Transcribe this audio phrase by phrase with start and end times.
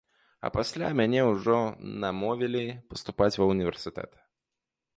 [0.47, 1.57] А пасля мяне ўжо
[2.05, 2.63] намовілі
[2.93, 4.11] паступаць ва ўніверсітэт.